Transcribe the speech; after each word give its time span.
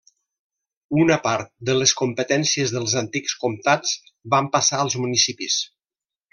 Una 1.03 1.17
part 1.25 1.49
de 1.69 1.75
les 1.81 1.93
competències 1.99 2.75
dels 2.77 2.97
antics 3.03 3.37
comtats 3.45 3.95
van 4.37 4.51
passar 4.59 4.83
als 4.87 5.01
municipis. 5.07 5.63